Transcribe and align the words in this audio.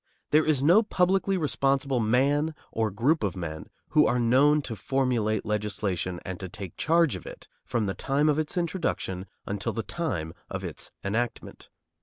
There 0.31 0.43
is 0.43 0.63
no 0.63 0.81
publicly 0.81 1.37
responsible 1.37 1.99
man 1.99 2.55
or 2.71 2.89
group 2.89 3.21
of 3.21 3.37
men 3.37 3.69
who 3.89 4.07
are 4.07 4.17
known 4.17 4.63
to 4.63 4.75
formulate 4.75 5.45
legislation 5.45 6.19
and 6.25 6.39
to 6.39 6.49
take 6.49 6.75
charge 6.75 7.15
of 7.15 7.27
it 7.27 7.47
from 7.63 7.85
the 7.85 7.93
time 7.93 8.27
of 8.27 8.39
its 8.39 8.57
introduction 8.57 9.27
until 9.45 9.73
the 9.73 9.83
time 9.83 10.33
of 10.49 10.63
its 10.63 10.89
enactment. 11.03 11.69